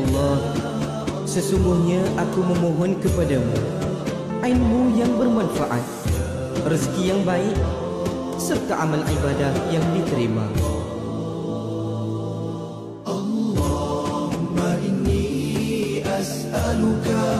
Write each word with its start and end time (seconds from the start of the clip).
Allah 0.00 0.40
Sesungguhnya 1.28 2.00
aku 2.16 2.40
memohon 2.40 2.96
kepadamu 3.04 3.56
Ilmu 4.40 4.96
yang 4.96 5.12
bermanfaat 5.20 5.84
Rezeki 6.64 7.02
yang 7.12 7.22
baik 7.28 7.56
Serta 8.40 8.72
amal 8.72 9.04
ibadah 9.04 9.52
yang 9.68 9.84
diterima. 9.92 10.48
Allahumma 13.04 14.80
inni 14.80 16.00
as'aluka 16.00 17.39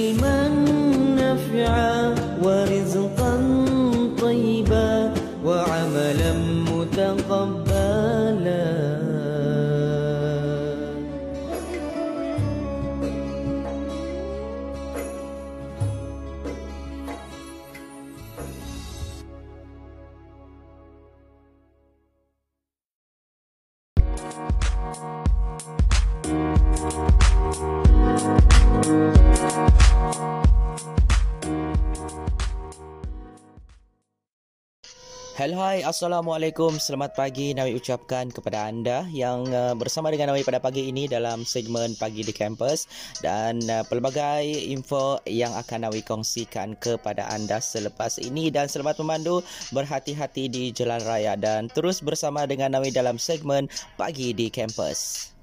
Hello 35.41 35.57
hai. 35.57 35.81
Assalamualaikum. 35.81 36.77
Selamat 36.77 37.17
pagi. 37.17 37.57
Nawi 37.57 37.73
ucapkan 37.73 38.29
kepada 38.29 38.69
anda 38.69 39.09
Yang 39.09 39.49
uh, 39.49 39.73
bersama 39.73 40.13
dengan 40.13 40.29
Nawi 40.29 40.45
pada 40.45 40.61
pagi 40.61 40.85
ini 40.85 41.09
Dalam 41.09 41.49
segmen 41.49 41.97
Pagi 41.97 42.21
di 42.21 42.29
Kampus. 42.29 42.85
Dan 43.25 43.57
uh, 43.65 43.81
pelbagai 43.81 44.45
info 44.69 45.17
Yang 45.25 45.65
akan 45.65 45.89
Nawi 45.89 46.05
kongsikan 46.05 46.77
kepada 46.77 47.25
anda 47.33 47.57
Selepas 47.57 48.21
ini. 48.21 48.53
Dan 48.53 48.69
selamat 48.69 49.01
memandu 49.01 49.41
Berhati-hati 49.73 50.45
di 50.45 50.69
jalan 50.77 51.01
raya 51.09 51.33
Dan 51.33 51.73
terus 51.73 52.05
bersama 52.05 52.45
dengan 52.45 52.77
Nawi 52.77 52.93
Dalam 52.93 53.17
segmen 53.17 53.65
Pagi 53.97 54.37
di 54.37 54.53
Kampus 54.53 55.33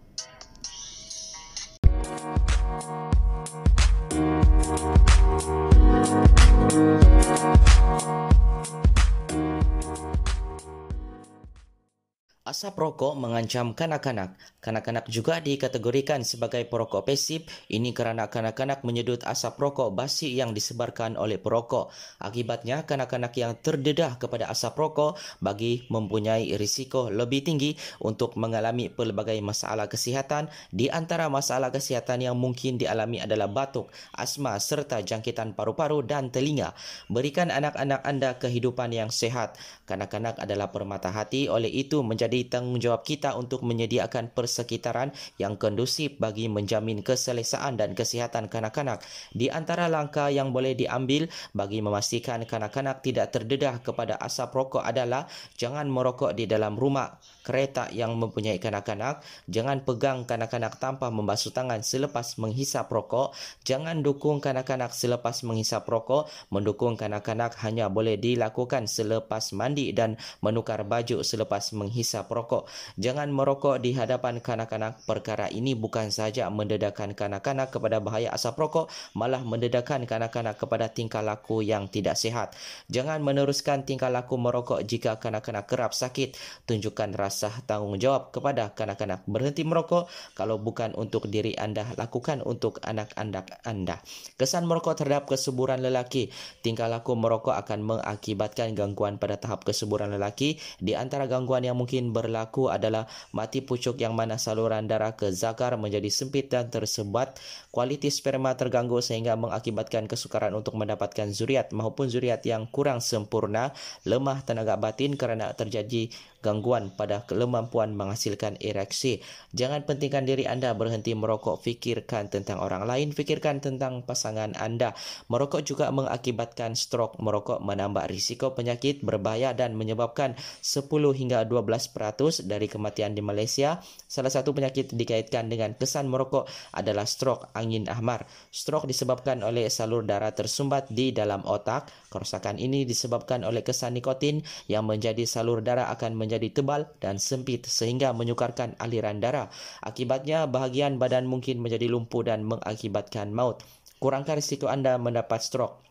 Asap 12.58 12.74
rokok 12.74 13.14
mengancam 13.14 13.70
kanak-kanak. 13.70 14.34
Kanak-kanak 14.58 15.06
juga 15.06 15.38
dikategorikan 15.38 16.26
sebagai 16.26 16.66
perokok 16.66 17.06
pasif. 17.06 17.46
Ini 17.70 17.94
kerana 17.94 18.26
kanak-kanak 18.26 18.82
menyedut 18.82 19.22
asap 19.22 19.62
rokok 19.62 19.94
basi 19.94 20.34
yang 20.34 20.50
disebarkan 20.50 21.14
oleh 21.14 21.38
perokok. 21.38 21.94
Akibatnya, 22.18 22.82
kanak-kanak 22.82 23.30
yang 23.38 23.54
terdedah 23.62 24.18
kepada 24.18 24.50
asap 24.50 24.74
rokok 24.74 25.14
bagi 25.38 25.86
mempunyai 25.86 26.58
risiko 26.58 27.06
lebih 27.06 27.46
tinggi 27.46 27.78
untuk 28.02 28.34
mengalami 28.34 28.90
pelbagai 28.90 29.38
masalah 29.38 29.86
kesihatan. 29.86 30.50
Di 30.74 30.90
antara 30.90 31.30
masalah 31.30 31.70
kesihatan 31.70 32.26
yang 32.26 32.34
mungkin 32.34 32.74
dialami 32.74 33.22
adalah 33.22 33.46
batuk, 33.46 33.86
asma 34.18 34.58
serta 34.58 34.98
jangkitan 35.06 35.54
paru-paru 35.54 36.02
dan 36.02 36.34
telinga. 36.34 36.74
Berikan 37.06 37.54
anak-anak 37.54 38.02
anda 38.02 38.34
kehidupan 38.34 38.90
yang 38.90 39.14
sehat. 39.14 39.54
Kanak-kanak 39.86 40.42
adalah 40.42 40.74
permata 40.74 41.14
hati, 41.14 41.46
oleh 41.46 41.70
itu 41.70 42.02
menjadi 42.02 42.47
tanggungjawab 42.48 43.04
kita 43.04 43.36
untuk 43.36 43.62
menyediakan 43.62 44.32
persekitaran 44.32 45.12
yang 45.36 45.60
kondusif 45.60 46.16
bagi 46.16 46.48
menjamin 46.48 47.04
keselesaan 47.04 47.76
dan 47.76 47.92
kesihatan 47.92 48.48
kanak-kanak. 48.48 49.04
Di 49.30 49.52
antara 49.52 49.86
langkah 49.86 50.32
yang 50.32 50.50
boleh 50.50 50.72
diambil 50.72 51.28
bagi 51.52 51.84
memastikan 51.84 52.42
kanak-kanak 52.48 53.04
tidak 53.04 53.30
terdedah 53.30 53.80
kepada 53.84 54.16
asap 54.18 54.56
rokok 54.56 54.82
adalah 54.82 55.28
jangan 55.54 55.86
merokok 55.86 56.32
di 56.32 56.48
dalam 56.48 56.74
rumah, 56.74 57.16
kereta 57.44 57.88
yang 57.92 58.16
mempunyai 58.20 58.60
kanak-kanak, 58.60 59.24
jangan 59.48 59.84
pegang 59.84 60.28
kanak-kanak 60.28 60.76
tanpa 60.76 61.08
membasuh 61.08 61.52
tangan 61.52 61.80
selepas 61.80 62.36
menghisap 62.36 62.88
rokok, 62.92 63.32
jangan 63.64 64.04
dukung 64.04 64.40
kanak-kanak 64.44 64.92
selepas 64.92 65.40
menghisap 65.44 65.88
rokok, 65.88 66.28
mendukung 66.52 67.00
kanak-kanak 67.00 67.56
hanya 67.64 67.88
boleh 67.88 68.20
dilakukan 68.20 68.84
selepas 68.84 69.56
mandi 69.56 69.90
dan 69.96 70.20
menukar 70.44 70.84
baju 70.84 71.24
selepas 71.24 71.72
menghisap 71.72 72.27
rokok. 72.30 72.68
Jangan 73.00 73.32
merokok 73.32 73.80
di 73.80 73.96
hadapan 73.96 74.38
kanak-kanak. 74.38 75.02
Perkara 75.04 75.48
ini 75.48 75.72
bukan 75.72 76.12
sahaja 76.12 76.48
mendedahkan 76.48 77.12
kanak-kanak 77.16 77.72
kepada 77.72 77.98
bahaya 77.98 78.30
asap 78.32 78.60
rokok, 78.60 78.86
malah 79.16 79.42
mendedahkan 79.42 80.04
kanak-kanak 80.04 80.56
kepada 80.60 80.92
tingkah 80.92 81.24
laku 81.24 81.60
yang 81.64 81.88
tidak 81.88 82.16
sihat. 82.16 82.52
Jangan 82.92 83.20
meneruskan 83.20 83.84
tingkah 83.84 84.08
laku 84.12 84.36
merokok 84.40 84.84
jika 84.84 85.16
kanak-kanak 85.18 85.68
kerap 85.68 85.92
sakit. 85.92 86.34
Tunjukkan 86.64 87.14
rasa 87.16 87.52
tanggungjawab 87.66 88.30
kepada 88.32 88.72
kanak-kanak. 88.72 89.24
Berhenti 89.28 89.62
merokok 89.66 90.08
kalau 90.34 90.60
bukan 90.60 90.92
untuk 90.94 91.28
diri 91.28 91.54
anda, 91.56 91.84
lakukan 91.98 92.40
untuk 92.44 92.80
anak-anak 92.84 93.62
anda. 93.64 94.00
Kesan 94.38 94.64
merokok 94.64 94.98
terhadap 95.02 95.28
kesuburan 95.28 95.82
lelaki. 95.82 96.30
Tingkah 96.64 96.88
laku 96.90 97.14
merokok 97.14 97.54
akan 97.54 97.84
mengakibatkan 97.84 98.74
gangguan 98.74 99.16
pada 99.18 99.36
tahap 99.36 99.66
kesuburan 99.66 100.14
lelaki. 100.14 100.60
Di 100.78 100.94
antara 100.94 101.26
gangguan 101.26 101.64
yang 101.66 101.76
mungkin 101.76 102.10
berlaku 102.18 102.66
adalah 102.66 103.06
mati 103.30 103.62
pucuk 103.62 103.94
yang 104.02 104.18
mana 104.18 104.42
saluran 104.42 104.90
darah 104.90 105.14
ke 105.14 105.30
zakar 105.30 105.78
menjadi 105.78 106.10
sempit 106.10 106.50
dan 106.50 106.66
tersebat, 106.66 107.38
kualiti 107.70 108.10
sperma 108.10 108.58
terganggu 108.58 108.98
sehingga 108.98 109.38
mengakibatkan 109.38 110.10
kesukaran 110.10 110.50
untuk 110.58 110.74
mendapatkan 110.74 111.30
zuriat 111.30 111.70
maupun 111.70 112.10
zuriat 112.10 112.42
yang 112.42 112.66
kurang 112.66 112.98
sempurna, 112.98 113.70
lemah 114.02 114.42
tenaga 114.42 114.74
batin 114.74 115.14
kerana 115.14 115.54
terjadi 115.54 116.10
gangguan 116.38 116.94
pada 116.94 117.26
kemampuan 117.26 117.94
menghasilkan 117.98 118.58
ereksi. 118.62 119.22
Jangan 119.54 119.82
pentingkan 119.84 120.22
diri 120.22 120.46
anda 120.46 120.70
berhenti 120.74 121.14
merokok, 121.14 121.58
fikirkan 121.62 122.30
tentang 122.30 122.62
orang 122.62 122.86
lain, 122.86 123.10
fikirkan 123.10 123.58
tentang 123.58 124.06
pasangan 124.06 124.54
anda. 124.54 124.94
Merokok 125.26 125.62
juga 125.66 125.90
mengakibatkan 125.90 126.78
stroke. 126.78 127.18
Merokok 127.18 127.58
menambah 127.62 128.06
risiko 128.06 128.54
penyakit 128.54 129.02
berbahaya 129.02 129.52
dan 129.54 129.74
menyebabkan 129.74 130.38
10 130.62 130.88
hingga 131.14 131.42
12% 131.46 132.07
dari 132.46 132.70
kematian 132.70 133.12
di 133.12 133.20
Malaysia. 133.24 133.82
Salah 134.06 134.30
satu 134.32 134.54
penyakit 134.54 134.94
dikaitkan 134.94 135.50
dengan 135.50 135.74
kesan 135.74 136.06
merokok 136.06 136.46
adalah 136.72 137.04
stroke 137.04 137.50
angin 137.52 137.90
ahmar. 137.90 138.24
Stroke 138.54 138.86
disebabkan 138.86 139.42
oleh 139.42 139.66
salur 139.68 140.06
darah 140.06 140.32
tersumbat 140.32 140.88
di 140.92 141.10
dalam 141.10 141.42
otak. 141.44 141.90
Kerosakan 142.08 142.60
ini 142.60 142.86
disebabkan 142.86 143.42
oleh 143.42 143.66
kesan 143.66 143.98
nikotin 143.98 144.44
yang 144.70 144.86
menjadi 144.86 145.26
salur 145.26 145.64
darah 145.64 145.90
akan 145.90 146.14
menjadi 146.14 146.52
tebal 146.52 146.86
dan 147.02 147.16
sempit 147.16 147.66
sehingga 147.66 148.14
menyukarkan 148.14 148.78
aliran 148.78 149.18
darah. 149.18 149.50
Akibatnya 149.82 150.44
bahagian 150.46 151.00
badan 151.00 151.24
mungkin 151.24 151.58
menjadi 151.64 151.90
lumpuh 151.90 152.22
dan 152.22 152.44
mengakibatkan 152.44 153.32
maut. 153.32 153.64
Kurangkan 153.98 154.38
risiko 154.38 154.70
anda 154.70 154.94
mendapat 154.94 155.42
stroke. 155.42 155.87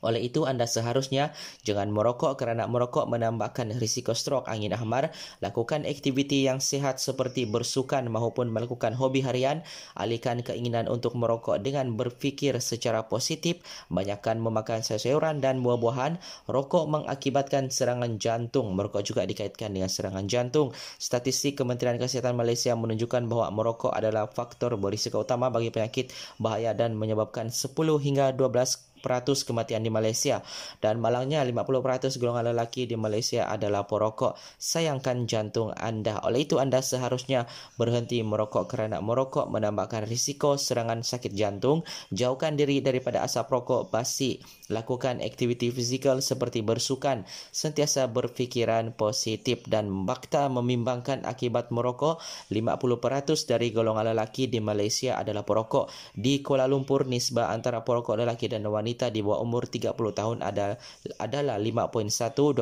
Oleh 0.00 0.24
itu 0.24 0.48
anda 0.48 0.64
seharusnya 0.64 1.36
jangan 1.60 1.92
merokok 1.92 2.40
kerana 2.40 2.64
merokok 2.64 3.04
menambahkan 3.08 3.76
risiko 3.76 4.16
strok 4.16 4.48
angin 4.48 4.72
ahmar. 4.72 5.12
Lakukan 5.44 5.84
aktiviti 5.84 6.48
yang 6.48 6.58
sihat 6.58 6.96
seperti 6.96 7.44
bersukan 7.44 8.08
maupun 8.08 8.48
melakukan 8.48 8.96
hobi 8.96 9.20
harian. 9.20 9.60
Alihkan 9.92 10.40
keinginan 10.40 10.88
untuk 10.88 11.12
merokok 11.20 11.60
dengan 11.60 11.92
berfikir 12.00 12.56
secara 12.64 13.04
positif. 13.12 13.60
Banyakkan 13.92 14.40
memakan 14.40 14.80
sayuran 14.80 15.44
dan 15.44 15.60
buah-buahan. 15.60 16.16
Rokok 16.48 16.84
mengakibatkan 16.88 17.68
serangan 17.68 18.16
jantung. 18.16 18.72
Merokok 18.72 19.04
juga 19.04 19.28
dikaitkan 19.28 19.76
dengan 19.76 19.92
serangan 19.92 20.24
jantung. 20.24 20.72
Statistik 20.96 21.60
Kementerian 21.60 22.00
Kesihatan 22.00 22.32
Malaysia 22.32 22.72
menunjukkan 22.72 23.28
bahawa 23.28 23.52
merokok 23.52 23.92
adalah 23.92 24.24
faktor 24.32 24.80
berisiko 24.80 25.20
utama 25.20 25.52
bagi 25.52 25.68
penyakit 25.68 26.08
bahaya 26.40 26.72
dan 26.72 26.96
menyebabkan 26.96 27.52
10 27.52 27.76
hingga 28.00 28.32
12 28.32 28.70
peratus 28.70 28.89
kematian 29.00 29.82
di 29.84 29.90
Malaysia 29.92 30.42
dan 30.80 31.00
malangnya 31.00 31.42
50% 31.44 32.20
golongan 32.20 32.52
lelaki 32.52 32.86
di 32.86 32.96
Malaysia 32.96 33.46
adalah 33.48 33.84
perokok. 33.84 34.36
Sayangkan 34.56 35.28
jantung 35.30 35.72
anda. 35.76 36.20
Oleh 36.24 36.44
itu 36.48 36.60
anda 36.60 36.80
seharusnya 36.84 37.46
berhenti 37.76 38.20
merokok 38.20 38.66
kerana 38.70 39.00
merokok 39.04 39.48
menambahkan 39.50 40.06
risiko 40.06 40.56
serangan 40.60 41.00
sakit 41.02 41.32
jantung. 41.32 41.82
Jauhkan 42.12 42.54
diri 42.56 42.84
daripada 42.84 43.24
asap 43.24 43.50
rokok 43.50 43.90
basi. 43.90 44.42
Lakukan 44.70 45.18
aktiviti 45.18 45.74
fizikal 45.74 46.22
seperti 46.22 46.62
bersukan. 46.62 47.26
Sentiasa 47.50 48.06
berfikiran 48.06 48.94
positif 48.94 49.66
dan 49.66 50.06
bakta 50.06 50.46
memimbangkan 50.46 51.26
akibat 51.26 51.74
merokok. 51.74 52.22
50% 52.50 53.50
dari 53.50 53.70
golongan 53.74 54.14
lelaki 54.14 54.46
di 54.46 54.58
Malaysia 54.62 55.18
adalah 55.18 55.42
perokok. 55.42 55.90
Di 56.14 56.42
Kuala 56.42 56.66
Lumpur 56.70 57.06
nisbah 57.06 57.50
antara 57.50 57.82
perokok 57.82 58.18
lelaki 58.18 58.46
dan 58.46 58.66
wanita 58.66 58.89
wanita 58.90 59.14
di 59.14 59.22
bawah 59.22 59.46
umur 59.46 59.70
30 59.70 59.94
tahun 59.94 60.42
ada, 60.42 60.74
adalah 61.22 61.62
5.125% 61.62 62.58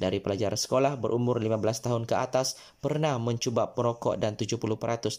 dari 0.00 0.24
pelajar 0.24 0.56
sekolah 0.56 0.96
berumur 0.96 1.36
15 1.36 1.60
tahun 1.84 2.08
ke 2.08 2.16
atas 2.16 2.56
pernah 2.80 3.20
mencuba 3.20 3.76
perokok 3.76 4.16
dan 4.16 4.40
70% 4.40 4.56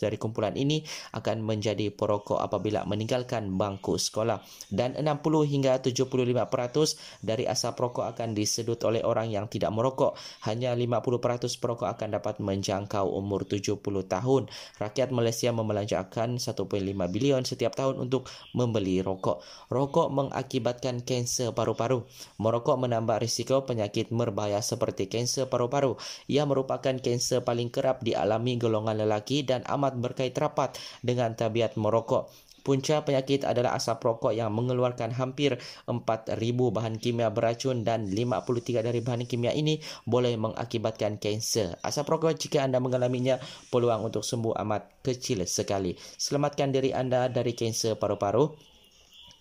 dari 0.01 0.17
kumpulan 0.17 0.58
ini 0.58 0.81
akan 1.13 1.46
menjadi 1.46 1.93
perokok 1.93 2.41
apabila 2.41 2.81
meninggalkan 2.89 3.53
bangku 3.53 4.01
sekolah. 4.01 4.41
Dan 4.74 4.98
60 4.98 5.05
hingga 5.46 5.77
75% 5.77 7.22
dari 7.22 7.46
asap 7.46 7.77
rokok 7.77 8.17
akan 8.17 8.34
disedut 8.34 8.81
oleh 8.89 9.05
orang 9.05 9.29
yang 9.29 9.46
tidak 9.46 9.70
merokok. 9.70 10.17
Hanya 10.50 10.74
50% 10.74 11.62
perokok 11.62 11.93
akan 11.93 12.17
dapat 12.17 12.41
menjangkau 12.41 13.05
umur 13.05 13.46
70 13.46 13.77
tahun. 14.10 14.50
Rakyat 14.81 15.13
Malaysia 15.13 15.53
membelanjakan 15.53 16.41
1.5 16.41 16.65
bilion 17.13 17.46
setiap 17.46 17.77
tahun 17.77 18.01
untuk 18.01 18.25
membeli 18.58 19.03
rokok. 19.03 19.43
Rokok 19.67 19.90
merokok 19.91 20.15
mengakibatkan 20.24 21.03
kanser 21.03 21.51
paru-paru. 21.51 22.07
Merokok 22.39 22.79
menambah 22.79 23.19
risiko 23.19 23.67
penyakit 23.67 24.07
berbahaya 24.07 24.63
seperti 24.63 25.12
kanser 25.12 25.51
paru-paru. 25.51 26.00
Ia 26.31 26.48
merupakan 26.48 26.95
kanser 26.95 27.43
paling 27.43 27.67
kerap 27.67 28.00
dialami 28.00 28.55
golongan 28.55 29.03
lelaki 29.03 29.43
dan 29.43 29.67
amat 29.67 30.00
berkait 30.00 30.31
rapat 30.39 30.79
dengan 31.03 31.36
tabiat 31.36 31.75
merokok. 31.75 32.31
Punca 32.63 33.03
penyakit 33.03 33.43
adalah 33.43 33.75
asap 33.75 34.00
rokok 34.00 34.31
yang 34.31 34.48
mengeluarkan 34.55 35.12
hampir 35.12 35.60
4,000 35.91 36.39
bahan 36.71 36.95
kimia 36.95 37.27
beracun 37.33 37.83
dan 37.83 38.07
53 38.07 38.86
dari 38.86 39.03
bahan 39.03 39.27
kimia 39.27 39.51
ini 39.51 39.83
boleh 40.07 40.39
mengakibatkan 40.39 41.19
kanser. 41.19 41.75
Asap 41.83 42.15
rokok 42.15 42.39
jika 42.39 42.63
anda 42.63 42.79
mengalaminya, 42.79 43.43
peluang 43.75 44.07
untuk 44.07 44.24
sembuh 44.24 44.55
amat 44.63 45.03
kecil 45.03 45.43
sekali. 45.43 46.00
Selamatkan 46.00 46.71
diri 46.71 46.95
anda 46.95 47.27
dari 47.27 47.51
kanser 47.51 48.00
paru-paru. 48.00 48.71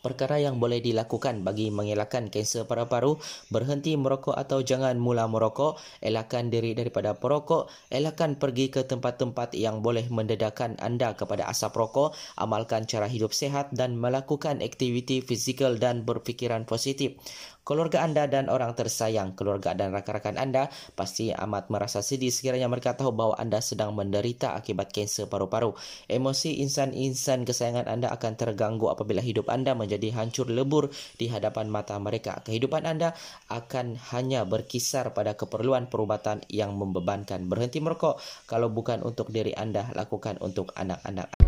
Perkara 0.00 0.40
yang 0.40 0.56
boleh 0.56 0.80
dilakukan 0.80 1.44
bagi 1.44 1.68
mengelakkan 1.68 2.32
kanser 2.32 2.64
paru-paru, 2.64 3.20
berhenti 3.52 4.00
merokok 4.00 4.32
atau 4.32 4.64
jangan 4.64 4.96
mula 4.96 5.28
merokok, 5.28 5.76
elakkan 6.00 6.48
diri 6.48 6.72
daripada 6.72 7.12
perokok, 7.20 7.68
elakkan 7.92 8.40
pergi 8.40 8.72
ke 8.72 8.88
tempat-tempat 8.88 9.52
yang 9.52 9.84
boleh 9.84 10.08
mendedahkan 10.08 10.80
anda 10.80 11.12
kepada 11.12 11.44
asap 11.52 11.76
rokok, 11.76 12.16
amalkan 12.40 12.88
cara 12.88 13.12
hidup 13.12 13.36
sehat 13.36 13.76
dan 13.76 14.00
melakukan 14.00 14.64
aktiviti 14.64 15.20
fizikal 15.20 15.76
dan 15.76 16.08
berfikiran 16.08 16.64
positif 16.64 17.20
keluarga 17.70 18.02
anda 18.02 18.26
dan 18.26 18.50
orang 18.50 18.74
tersayang, 18.74 19.38
keluarga 19.38 19.78
dan 19.78 19.94
rakan-rakan 19.94 20.42
anda 20.42 20.66
pasti 20.98 21.30
amat 21.30 21.70
merasa 21.70 22.02
sedih 22.02 22.34
sekiranya 22.34 22.66
mereka 22.66 22.98
tahu 22.98 23.14
bahawa 23.14 23.38
anda 23.38 23.62
sedang 23.62 23.94
menderita 23.94 24.58
akibat 24.58 24.90
kanser 24.90 25.30
paru-paru. 25.30 25.78
Emosi 26.10 26.58
insan-insan 26.66 27.46
kesayangan 27.46 27.86
anda 27.86 28.10
akan 28.10 28.34
terganggu 28.34 28.90
apabila 28.90 29.22
hidup 29.22 29.46
anda 29.46 29.78
menjadi 29.78 30.10
hancur 30.18 30.50
lebur 30.50 30.90
di 31.14 31.30
hadapan 31.30 31.70
mata 31.70 31.94
mereka. 32.02 32.42
Kehidupan 32.42 32.90
anda 32.90 33.14
akan 33.46 33.94
hanya 34.10 34.42
berkisar 34.42 35.14
pada 35.14 35.38
keperluan 35.38 35.86
perubatan 35.86 36.42
yang 36.50 36.74
membebankan. 36.74 37.46
Berhenti 37.46 37.78
merokok 37.78 38.18
kalau 38.50 38.66
bukan 38.66 39.06
untuk 39.06 39.30
diri 39.30 39.54
anda, 39.54 39.94
lakukan 39.94 40.42
untuk 40.42 40.74
anak-anak. 40.74 41.38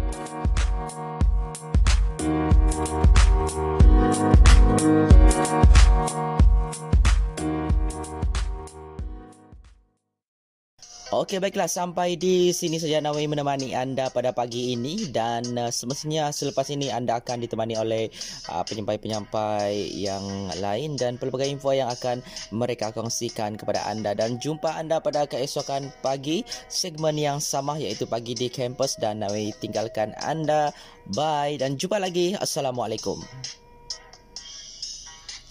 Thank 3.52 3.82
you. 6.12 6.32
Okey 11.12 11.45
baiklah. 11.45 11.69
Sampai 11.69 12.16
di 12.16 12.57
sini 12.57 12.81
saja 12.81 12.97
Nawi 13.04 13.28
menemani 13.28 13.76
anda 13.76 14.09
pada 14.09 14.33
pagi 14.33 14.73
ini. 14.73 15.12
Dan 15.12 15.45
uh, 15.61 15.69
semestinya 15.69 16.33
selepas 16.33 16.73
ini 16.73 16.88
anda 16.88 17.21
akan 17.21 17.45
ditemani 17.45 17.76
oleh 17.76 18.09
uh, 18.49 18.64
penyampai-penyampai 18.64 19.92
yang 19.92 20.25
lain 20.57 20.97
dan 20.97 21.21
pelbagai 21.21 21.52
info 21.52 21.76
yang 21.76 21.92
akan 21.92 22.25
mereka 22.49 22.97
kongsikan 22.97 23.61
kepada 23.61 23.85
anda. 23.85 24.16
Dan 24.16 24.40
jumpa 24.40 24.73
anda 24.73 25.04
pada 25.04 25.28
keesokan 25.28 25.92
pagi 26.00 26.49
segmen 26.73 27.21
yang 27.21 27.45
sama 27.45 27.76
iaitu 27.76 28.09
pagi 28.09 28.33
di 28.33 28.49
kampus. 28.49 28.97
Dan 28.97 29.21
Nawi 29.21 29.52
tinggalkan 29.61 30.16
anda. 30.25 30.73
Bye. 31.12 31.61
Dan 31.61 31.76
jumpa 31.76 32.00
lagi. 32.00 32.40
Assalamualaikum 32.40 33.21